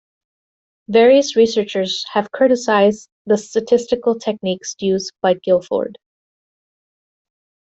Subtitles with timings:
[0.89, 5.99] Various researchers have criticized the statistical techniques used by Guilford.